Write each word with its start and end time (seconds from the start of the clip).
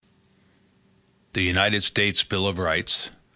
The 1.33 1.43
United 1.43 1.83
States 1.83 2.23
Bill 2.23 2.47
of 2.47 2.57
Rights. 2.57 3.11